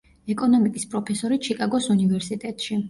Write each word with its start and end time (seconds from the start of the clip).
ეკონომიკის 0.35 0.87
პროფესორი 0.95 1.39
ჩიკაგოს 1.49 1.95
უნივერსიტეტში. 1.99 2.79